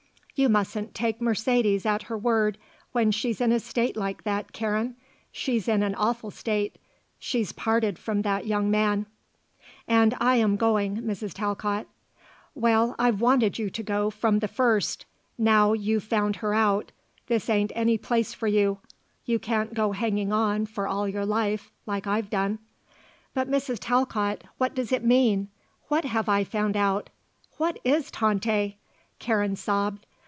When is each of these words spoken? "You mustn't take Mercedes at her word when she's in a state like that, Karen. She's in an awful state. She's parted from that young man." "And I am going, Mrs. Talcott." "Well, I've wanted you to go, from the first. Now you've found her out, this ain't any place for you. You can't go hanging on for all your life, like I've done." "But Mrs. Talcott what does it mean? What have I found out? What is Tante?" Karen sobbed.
"You 0.33 0.49
mustn't 0.49 0.95
take 0.95 1.21
Mercedes 1.21 1.85
at 1.85 2.03
her 2.03 2.17
word 2.17 2.57
when 2.93 3.11
she's 3.11 3.39
in 3.41 3.51
a 3.51 3.59
state 3.59 3.95
like 3.95 4.23
that, 4.23 4.51
Karen. 4.53 4.95
She's 5.31 5.67
in 5.67 5.83
an 5.83 5.93
awful 5.93 6.31
state. 6.31 6.79
She's 7.19 7.51
parted 7.51 7.99
from 7.99 8.23
that 8.23 8.47
young 8.47 8.71
man." 8.71 9.05
"And 9.87 10.15
I 10.19 10.37
am 10.37 10.55
going, 10.55 10.97
Mrs. 10.97 11.35
Talcott." 11.35 11.85
"Well, 12.55 12.95
I've 12.97 13.21
wanted 13.21 13.59
you 13.59 13.69
to 13.69 13.83
go, 13.83 14.09
from 14.09 14.39
the 14.39 14.47
first. 14.47 15.05
Now 15.37 15.73
you've 15.73 16.03
found 16.05 16.37
her 16.37 16.55
out, 16.55 16.91
this 17.27 17.47
ain't 17.47 17.71
any 17.75 17.99
place 17.99 18.33
for 18.33 18.47
you. 18.47 18.79
You 19.25 19.37
can't 19.37 19.75
go 19.75 19.91
hanging 19.91 20.33
on 20.33 20.65
for 20.65 20.87
all 20.87 21.07
your 21.07 21.25
life, 21.25 21.69
like 21.85 22.07
I've 22.07 22.31
done." 22.31 22.57
"But 23.35 23.47
Mrs. 23.47 23.77
Talcott 23.79 24.43
what 24.57 24.73
does 24.73 24.91
it 24.91 25.03
mean? 25.03 25.49
What 25.89 26.05
have 26.05 26.27
I 26.27 26.43
found 26.43 26.75
out? 26.75 27.11
What 27.57 27.77
is 27.85 28.09
Tante?" 28.09 28.77
Karen 29.19 29.55
sobbed. 29.55 30.07